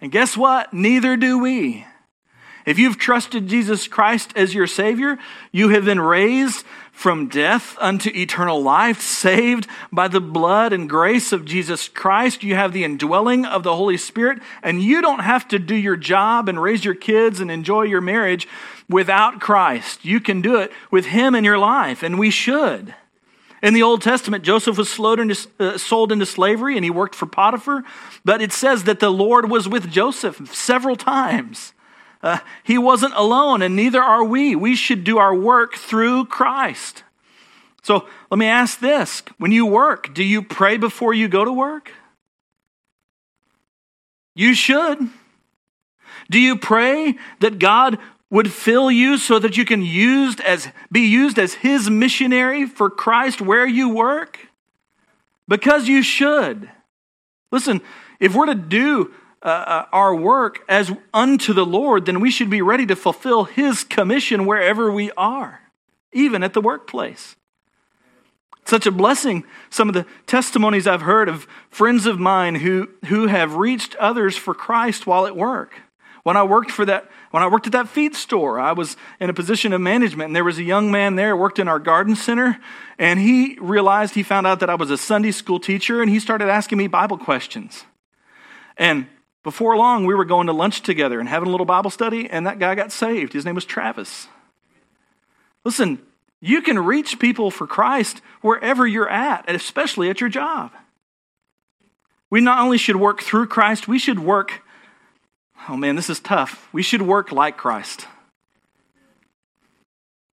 [0.00, 0.72] And guess what?
[0.72, 1.86] Neither do we.
[2.64, 5.18] If you've trusted Jesus Christ as your Savior,
[5.50, 11.32] you have been raised from death unto eternal life, saved by the blood and grace
[11.32, 12.44] of Jesus Christ.
[12.44, 15.96] You have the indwelling of the Holy Spirit, and you don't have to do your
[15.96, 18.46] job and raise your kids and enjoy your marriage
[18.88, 20.04] without Christ.
[20.04, 22.94] You can do it with Him in your life, and we should.
[23.62, 27.84] In the Old Testament, Joseph was uh, sold into slavery and he worked for Potiphar,
[28.24, 31.72] but it says that the Lord was with Joseph several times.
[32.22, 34.54] Uh, he wasn't alone, and neither are we.
[34.54, 37.02] We should do our work through Christ.
[37.82, 41.52] So let me ask this when you work, do you pray before you go to
[41.52, 41.90] work?
[44.34, 45.08] You should.
[46.30, 47.98] Do you pray that God
[48.30, 52.88] would fill you so that you can used as, be used as his missionary for
[52.88, 54.38] Christ where you work?
[55.48, 56.70] Because you should.
[57.50, 57.82] Listen,
[58.20, 59.12] if we're to do
[59.44, 63.44] uh, uh, our work as unto the Lord, then we should be ready to fulfill
[63.44, 65.60] His commission wherever we are,
[66.12, 67.36] even at the workplace.
[68.64, 69.44] Such a blessing.
[69.70, 74.36] Some of the testimonies I've heard of friends of mine who, who have reached others
[74.36, 75.74] for Christ while at work.
[76.22, 79.28] When I worked for that, when I worked at that feed store, I was in
[79.28, 82.14] a position of management, and there was a young man there worked in our garden
[82.14, 82.60] center,
[82.96, 86.20] and he realized he found out that I was a Sunday school teacher, and he
[86.20, 87.84] started asking me Bible questions.
[88.76, 89.08] And
[89.42, 92.46] before long, we were going to lunch together and having a little Bible study, and
[92.46, 93.32] that guy got saved.
[93.32, 94.28] His name was Travis.
[95.64, 96.00] Listen,
[96.40, 100.72] you can reach people for Christ wherever you're at, especially at your job.
[102.30, 104.62] We not only should work through Christ, we should work,
[105.68, 106.68] oh man, this is tough.
[106.72, 108.06] We should work like Christ.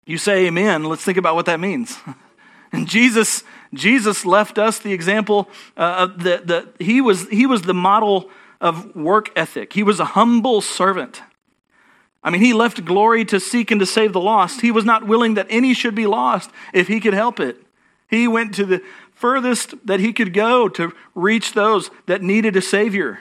[0.04, 0.84] You say amen.
[0.84, 1.96] Let's think about what that means.
[2.72, 8.28] And Jesus, Jesus left us the example uh, the he was he was the model
[8.60, 9.72] of work ethic.
[9.72, 11.22] He was a humble servant.
[12.22, 14.60] I mean, he left glory to seek and to save the lost.
[14.60, 17.56] He was not willing that any should be lost if he could help it.
[18.08, 18.82] He went to the
[19.14, 23.20] furthest that he could go to reach those that needed a Savior.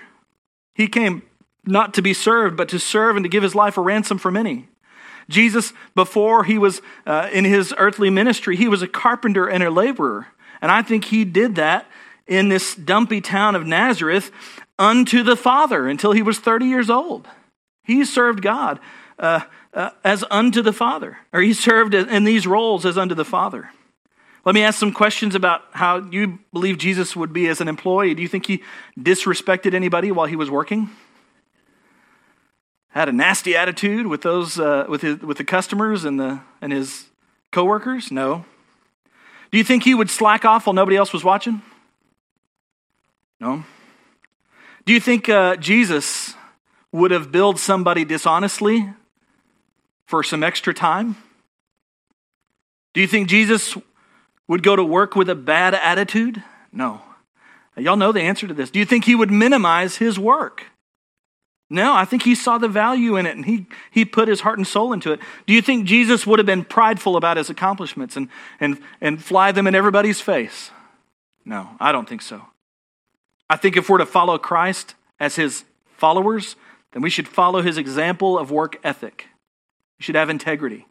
[0.74, 1.22] He came
[1.66, 4.32] not to be served, but to serve and to give his life a ransom for
[4.32, 4.68] many.
[5.30, 9.72] Jesus, before he was uh, in his earthly ministry, he was a carpenter and a
[9.72, 10.28] laborer.
[10.62, 11.88] And I think he did that
[12.28, 14.32] in this dumpy town of Nazareth
[14.78, 17.28] unto the Father until he was 30 years old.
[17.84, 18.80] He served God
[19.20, 19.42] uh,
[19.74, 23.70] uh, as unto the Father, or he served in these roles as unto the Father.
[24.44, 28.14] Let me ask some questions about how you believe Jesus would be as an employee.
[28.14, 28.62] Do you think he
[28.98, 30.92] disrespected anybody while he was working?
[32.90, 36.72] Had a nasty attitude with those uh, with his, with the customers and the and
[36.72, 37.08] his
[37.52, 38.12] coworkers?
[38.12, 38.46] No.
[39.52, 41.62] Do you think he would slack off while nobody else was watching?
[43.40, 43.64] No.
[44.86, 46.36] Do you think uh, Jesus
[46.92, 48.88] would have billed somebody dishonestly
[50.06, 51.18] for some extra time?
[52.94, 53.76] Do you think Jesus
[54.48, 56.44] would go to work with a bad attitude?
[56.72, 57.02] No.
[57.76, 58.70] Y'all know the answer to this.
[58.70, 60.66] Do you think he would minimize his work?
[61.70, 64.60] No, I think he saw the value in it and he, he put his heart
[64.60, 65.20] and soul into it.
[65.48, 69.52] Do you think Jesus would have been prideful about his accomplishments and, and, and fly
[69.52, 70.70] them in everybody's face?
[71.44, 72.46] No, I don't think so.
[73.50, 75.66] I think if we're to follow Christ as his
[75.98, 76.56] followers,
[76.92, 79.28] then we should follow his example of work ethic.
[80.00, 80.88] We should have integrity.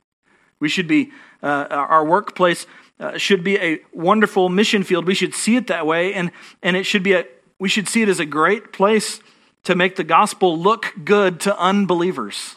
[0.60, 1.12] We should be,
[1.42, 2.66] uh, our workplace
[3.00, 5.06] uh, should be a wonderful mission field.
[5.06, 6.30] We should see it that way, and,
[6.62, 7.24] and it should be a,
[7.58, 9.20] we should see it as a great place
[9.64, 12.54] to make the gospel look good to unbelievers.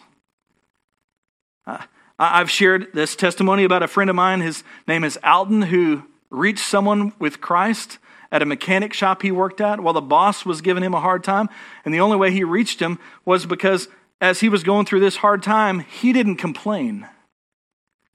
[1.66, 1.84] Uh,
[2.20, 4.42] I've shared this testimony about a friend of mine.
[4.42, 8.00] His name is Alton, who reached someone with Christ
[8.32, 11.24] at a mechanic shop he worked at while the boss was giving him a hard
[11.24, 11.50] time.
[11.86, 13.88] And the only way he reached him was because
[14.20, 17.08] as he was going through this hard time, he didn't complain.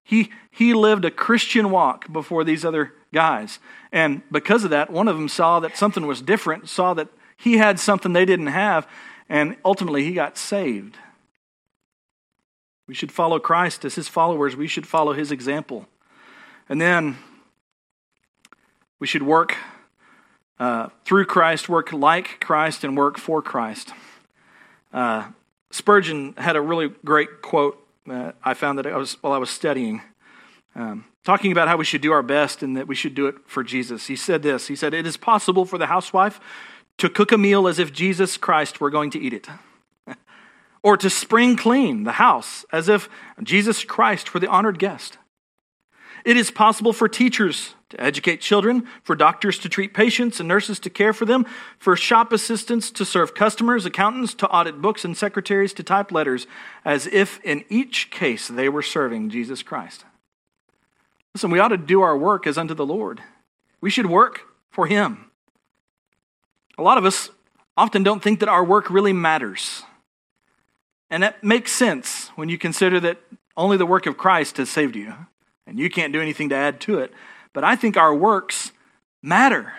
[0.04, 3.58] He, he lived a Christian walk before these other guys.
[3.92, 7.58] And because of that, one of them saw that something was different, saw that he
[7.58, 8.86] had something they didn't have,
[9.28, 10.96] and ultimately he got saved.
[12.88, 15.86] We should follow Christ as his followers, we should follow his example.
[16.68, 17.16] And then
[18.98, 19.56] we should work
[20.62, 23.92] uh, through Christ, work like Christ, and work for Christ.
[24.92, 25.24] Uh,
[25.72, 29.50] Spurgeon had a really great quote uh, I found that I was, while I was
[29.50, 30.02] studying,
[30.76, 33.34] um, talking about how we should do our best and that we should do it
[33.44, 34.06] for Jesus.
[34.06, 36.38] He said this He said, It is possible for the housewife
[36.98, 39.48] to cook a meal as if Jesus Christ were going to eat it,
[40.84, 43.08] or to spring clean the house as if
[43.42, 45.18] Jesus Christ were the honored guest.
[46.24, 50.78] It is possible for teachers to educate children, for doctors to treat patients and nurses
[50.80, 51.46] to care for them,
[51.78, 56.46] for shop assistants to serve customers, accountants to audit books, and secretaries to type letters,
[56.84, 60.04] as if in each case they were serving Jesus Christ.
[61.34, 63.20] Listen, we ought to do our work as unto the Lord.
[63.80, 64.40] We should work
[64.70, 65.30] for Him.
[66.78, 67.30] A lot of us
[67.76, 69.82] often don't think that our work really matters.
[71.10, 73.18] And that makes sense when you consider that
[73.54, 75.14] only the work of Christ has saved you,
[75.66, 77.12] and you can't do anything to add to it.
[77.52, 78.72] But I think our works
[79.22, 79.72] matter.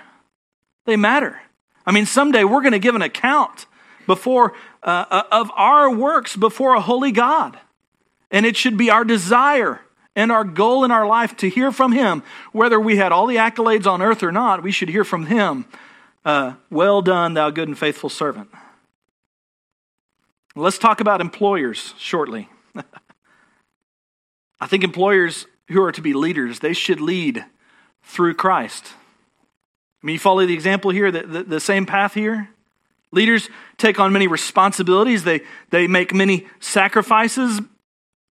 [0.85, 1.39] They matter.
[1.85, 3.65] I mean, someday we're going to give an account
[4.05, 4.53] before
[4.83, 7.57] uh, uh, of our works before a holy God.
[8.31, 9.81] And it should be our desire
[10.15, 12.23] and our goal in our life to hear from Him.
[12.51, 15.65] Whether we had all the accolades on earth or not, we should hear from Him.
[16.25, 18.49] Uh, well done, thou good and faithful servant.
[20.55, 22.47] Let's talk about employers shortly.
[24.59, 27.43] I think employers who are to be leaders, they should lead
[28.03, 28.93] through Christ.
[30.01, 32.49] I mean, you follow the example here, the, the, the, same path here?
[33.11, 37.61] Leaders take on many responsibilities, they, they make many sacrifices.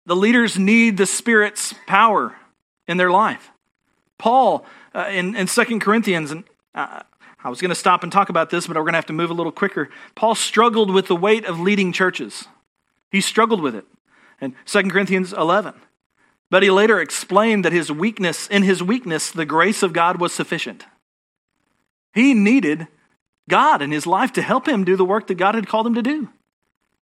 [0.05, 2.35] The leaders need the Spirit's power
[2.87, 3.51] in their life.
[4.17, 4.65] Paul
[4.95, 6.43] uh, in, in 2 Corinthians, and
[6.73, 7.01] uh,
[7.43, 9.13] I was going to stop and talk about this, but we're going to have to
[9.13, 9.89] move a little quicker.
[10.15, 12.45] Paul struggled with the weight of leading churches.
[13.11, 13.85] He struggled with it.
[14.41, 15.73] In 2 Corinthians 11.
[16.49, 20.33] But he later explained that his weakness, in his weakness, the grace of God was
[20.33, 20.85] sufficient.
[22.13, 22.87] He needed
[23.47, 25.95] God in his life to help him do the work that God had called him
[25.95, 26.29] to do.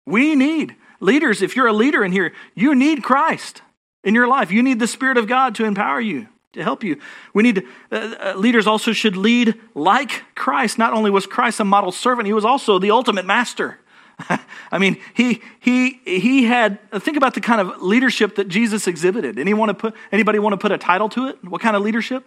[0.07, 1.43] We need leaders.
[1.43, 3.63] If you're a leader in here, you need Christ
[4.03, 4.51] in your life.
[4.51, 6.99] You need the Spirit of God to empower you, to help you.
[7.33, 10.79] We need uh, uh leaders also should lead like Christ.
[10.79, 13.79] Not only was Christ a model servant, he was also the ultimate master.
[14.71, 19.39] I mean, he, he, he had, think about the kind of leadership that Jesus exhibited.
[19.39, 21.45] Anyone to put, anybody want to put a title to it?
[21.45, 22.25] What kind of leadership?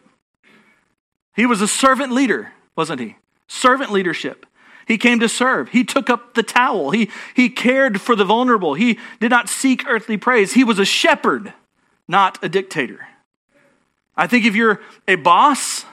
[1.35, 3.15] He was a servant leader, wasn't he?
[3.47, 4.45] Servant leadership.
[4.87, 5.69] He came to serve.
[5.69, 6.91] He took up the towel.
[6.91, 8.73] He, he cared for the vulnerable.
[8.73, 10.53] He did not seek earthly praise.
[10.53, 11.53] He was a shepherd,
[12.07, 13.07] not a dictator.
[14.15, 15.85] I think if you're a boss,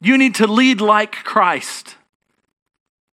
[0.00, 1.96] you need to lead like Christ.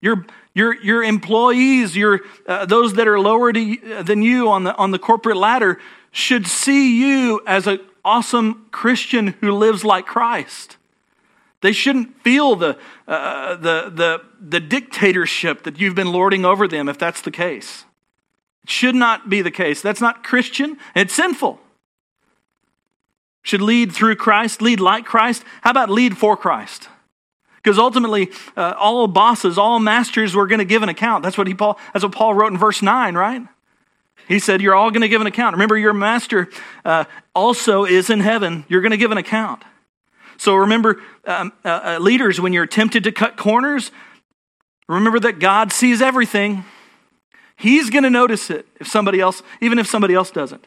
[0.00, 0.26] Your,
[0.56, 4.90] your, your employees, your, uh, those that are lower to, than you on the, on
[4.90, 5.78] the corporate ladder,
[6.12, 10.78] should see you as an awesome Christian who lives like Christ.
[11.60, 16.88] They shouldn't feel the, uh, the, the, the dictatorship that you've been lording over them
[16.88, 17.84] if that's the case.
[18.64, 19.82] It should not be the case.
[19.82, 20.78] That's not Christian.
[20.94, 21.60] It's sinful.
[23.42, 25.44] Should lead through Christ, lead like Christ.
[25.60, 26.88] How about lead for Christ?
[27.66, 31.24] Because ultimately, uh, all bosses, all masters were going to give an account.
[31.24, 33.42] That's what, he, Paul, that's what Paul wrote in verse 9, right?
[34.28, 35.54] He said, You're all going to give an account.
[35.54, 36.48] Remember, your master
[36.84, 38.64] uh, also is in heaven.
[38.68, 39.64] You're going to give an account.
[40.36, 43.90] So remember, um, uh, uh, leaders, when you're tempted to cut corners,
[44.88, 46.64] remember that God sees everything.
[47.56, 50.64] He's going to notice it if somebody else, even if somebody else doesn't.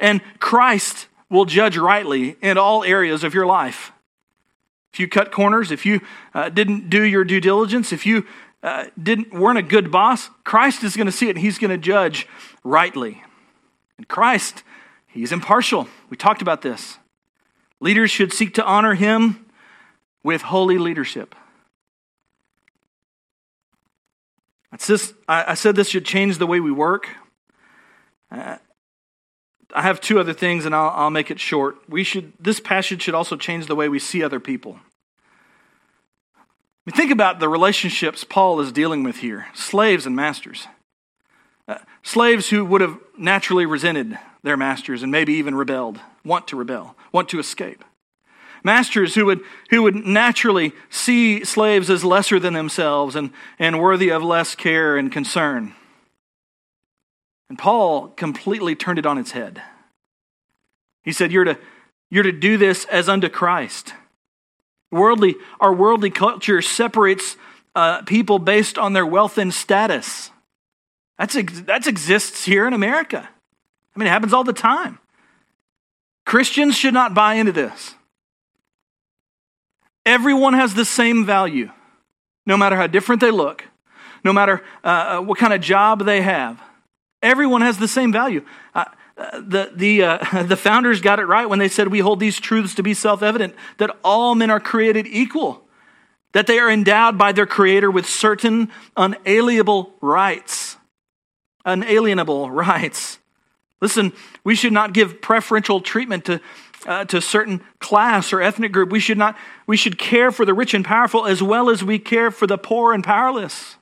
[0.00, 3.92] And Christ will judge rightly in all areas of your life.
[4.92, 6.00] If you cut corners, if you
[6.34, 8.26] uh, didn't do your due diligence, if you
[8.62, 11.70] uh, didn't weren't a good boss, Christ is going to see it and he's going
[11.70, 12.26] to judge
[12.64, 13.22] rightly.
[13.96, 14.62] And Christ,
[15.06, 15.88] he's impartial.
[16.10, 16.98] We talked about this.
[17.80, 19.46] Leaders should seek to honor him
[20.22, 21.34] with holy leadership.
[24.70, 27.08] I said this should change the way we work.
[28.30, 28.58] Uh,
[29.74, 31.76] I have two other things, and I'll, I'll make it short.
[31.88, 34.78] We should, this passage should also change the way we see other people.
[36.36, 36.40] I
[36.86, 40.66] mean, think about the relationships Paul is dealing with here slaves and masters.
[41.66, 46.56] Uh, slaves who would have naturally resented their masters and maybe even rebelled, want to
[46.56, 47.84] rebel, want to escape.
[48.64, 54.10] Masters who would, who would naturally see slaves as lesser than themselves and, and worthy
[54.10, 55.74] of less care and concern.
[57.48, 59.62] And Paul completely turned it on its head.
[61.02, 61.58] He said, You're to,
[62.10, 63.94] you're to do this as unto Christ.
[64.90, 67.36] Worldly, our worldly culture separates
[67.74, 70.30] uh, people based on their wealth and status.
[71.18, 73.28] That's, that exists here in America.
[73.94, 74.98] I mean, it happens all the time.
[76.24, 77.94] Christians should not buy into this.
[80.06, 81.70] Everyone has the same value,
[82.46, 83.64] no matter how different they look,
[84.24, 86.60] no matter uh, uh what kind of job they have.
[87.22, 88.44] Everyone has the same value.
[88.74, 88.84] Uh,
[89.16, 92.74] the, the, uh, the founders got it right when they said we hold these truths
[92.76, 95.62] to be self evident that all men are created equal,
[96.32, 100.76] that they are endowed by their Creator with certain unalienable rights.
[101.64, 103.18] Unalienable rights.
[103.80, 104.12] Listen,
[104.44, 106.40] we should not give preferential treatment to,
[106.86, 108.90] uh, to certain class or ethnic group.
[108.90, 109.36] We should not.
[109.66, 112.58] We should care for the rich and powerful as well as we care for the
[112.58, 113.76] poor and powerless.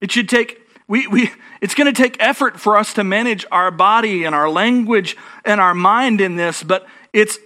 [0.00, 0.65] It should take.
[0.88, 1.30] We, we,
[1.60, 5.60] it's going to take effort for us to manage our body and our language and
[5.60, 7.38] our mind in this, but it's,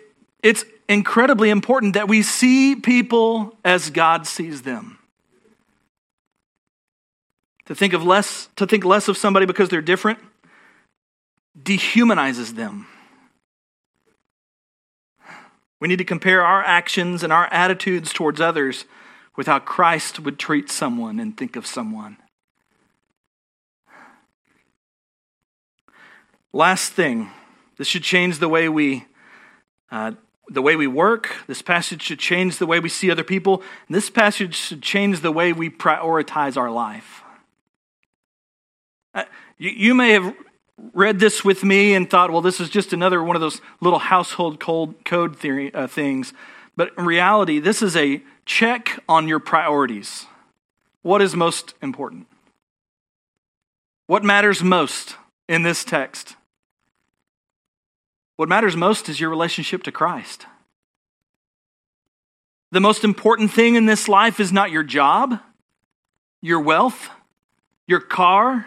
[0.42, 4.98] it's incredibly important that we see people as God sees them.
[7.66, 10.18] To think of less, to think less of somebody because they're different
[11.58, 12.86] dehumanizes them.
[15.80, 18.84] We need to compare our actions and our attitudes towards others
[19.36, 22.18] with how Christ would treat someone and think of someone.
[26.52, 27.30] Last thing,
[27.76, 29.06] this should change the way we
[29.90, 30.12] uh,
[30.48, 31.36] the way we work.
[31.46, 33.62] This passage should change the way we see other people.
[33.88, 37.22] This passage should change the way we prioritize our life.
[39.14, 39.24] Uh,
[39.58, 40.34] you, you, may have
[40.92, 43.98] read this with me and thought, well, this is just another one of those little
[44.00, 46.32] household code theory uh, things.
[46.76, 50.26] But in reality, this is a check on your priorities.
[51.02, 52.26] What is most important?
[54.06, 55.16] What matters most
[55.48, 56.34] in this text?
[58.40, 60.46] What matters most is your relationship to Christ.
[62.72, 65.38] The most important thing in this life is not your job,
[66.40, 67.10] your wealth,
[67.86, 68.64] your car,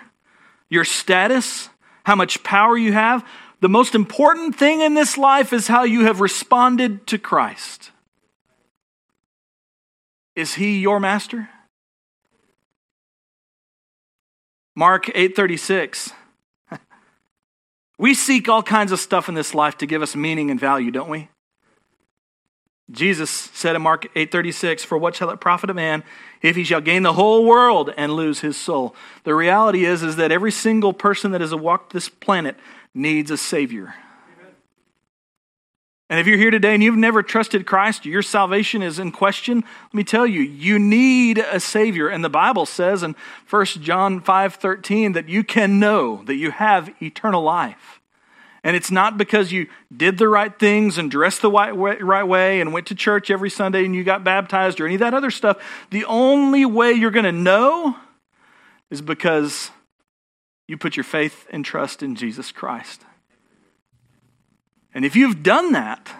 [0.69, 1.69] your status,
[2.03, 3.27] how much power you have.
[3.61, 7.89] The most important thing in this life is how you have responded to Christ.
[10.35, 11.49] Is he your master?
[14.75, 16.13] Mark 8:36
[18.03, 20.91] We seek all kinds of stuff in this life to give us meaning and value,
[20.91, 21.29] don't we?
[22.91, 26.03] Jesus said in Mark 8:36, "For what shall it profit a man
[26.41, 28.93] if he shall gain the whole world and lose his soul?"
[29.23, 32.59] The reality is is that every single person that has walked this planet
[32.93, 33.95] needs a savior.
[36.13, 39.63] And if you're here today and you've never trusted Christ, your salvation is in question,
[39.85, 42.07] let me tell you, you need a Savior.
[42.07, 43.15] And the Bible says in
[43.49, 47.99] 1 John 5 13 that you can know that you have eternal life.
[48.63, 49.65] And it's not because you
[49.97, 53.83] did the right things and dressed the right way, and went to church every Sunday
[53.83, 55.63] and you got baptized or any of that other stuff.
[55.89, 57.97] The only way you're going to know
[58.91, 59.71] is because
[60.67, 63.03] you put your faith and trust in Jesus Christ.
[64.93, 66.13] And if you've done that,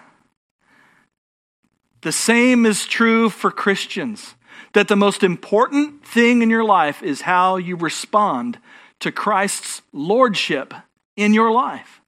[2.01, 4.36] the same is true for Christians.
[4.74, 8.59] That the most important thing in your life is how you respond
[8.99, 10.74] to Christ's lordship
[11.15, 12.01] in your life.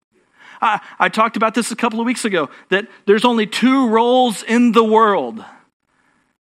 [0.62, 4.44] I, I talked about this a couple of weeks ago that there's only two roles
[4.44, 5.44] in the world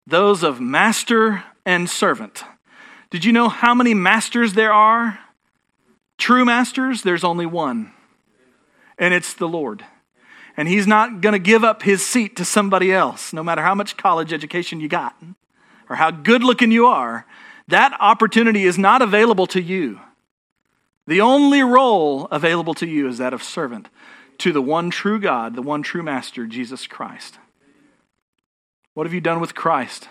[0.06, 2.44] those of master and servant.
[3.08, 5.18] Did you know how many masters there are?
[6.18, 7.92] True masters, there's only one,
[8.98, 9.84] and it's the Lord.
[10.56, 13.74] And He's not going to give up His seat to somebody else, no matter how
[13.74, 15.16] much college education you got
[15.88, 17.26] or how good looking you are.
[17.68, 20.00] That opportunity is not available to you.
[21.06, 23.88] The only role available to you is that of servant
[24.38, 27.38] to the one true God, the one true Master, Jesus Christ.
[28.94, 30.08] What have you done with Christ?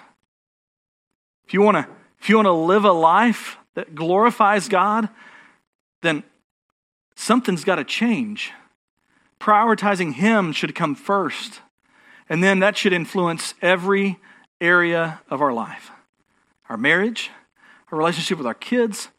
[1.46, 1.88] If you want to
[2.22, 5.10] if you want to live a life that glorifies God,
[6.02, 6.24] then
[7.16, 8.54] something's got to change.
[9.44, 11.60] Prioritizing Him should come first.
[12.30, 14.18] And then that should influence every
[14.62, 15.92] area of our life
[16.70, 17.30] our marriage,
[17.92, 19.10] our relationship with our kids,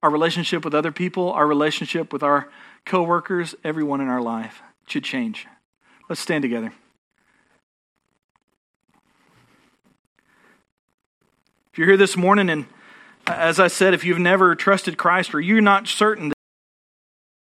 [0.00, 2.48] our relationship with other people, our relationship with our
[2.86, 5.48] coworkers, everyone in our life should change.
[6.08, 6.72] Let's stand together.
[11.72, 12.66] If you're here this morning and
[13.26, 16.32] as I said, if you've never trusted Christ or you're not certain